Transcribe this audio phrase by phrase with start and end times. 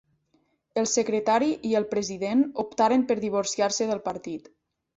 [0.81, 4.53] El secretari i el president optaren per divorciar-se del partit.